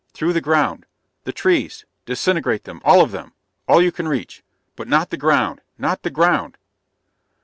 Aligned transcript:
Through 0.13 0.33
the 0.33 0.41
ground. 0.41 0.87
The 1.25 1.31
trees... 1.31 1.85
disintegrate 2.07 2.63
them... 2.63 2.81
all 2.83 3.03
of 3.03 3.11
them... 3.11 3.33
all 3.67 3.83
you 3.83 3.91
can 3.91 4.07
reach. 4.07 4.41
But 4.75 4.87
not 4.87 5.11
the 5.11 5.15
ground... 5.17 5.61
not 5.77 6.01
the 6.01 6.09
ground...." 6.09 6.57